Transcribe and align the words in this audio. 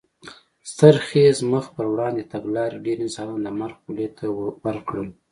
ستر 0.69 0.95
خېز 1.07 1.37
مخ 1.51 1.65
په 1.75 1.83
وړاندې 1.91 2.29
تګلارې 2.33 2.77
ډېر 2.85 2.97
انسانان 3.05 3.39
د 3.43 3.47
مرګ 3.59 3.77
خولې 3.81 4.07
ته 4.17 4.25
ور 4.65 4.77
کړل. 4.87 5.09